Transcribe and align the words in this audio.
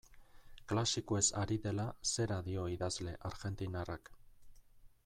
Klasikoez 0.71 1.21
ari 1.41 1.57
dela, 1.67 1.85
zera 2.13 2.39
dio 2.49 2.65
idazle 2.79 3.15
argentinarrak. 3.31 4.13